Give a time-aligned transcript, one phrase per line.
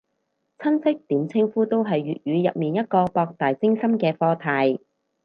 [0.63, 4.35] 親戚點稱呼都係粵語入面一個博大精深嘅課
[4.75, 4.83] 題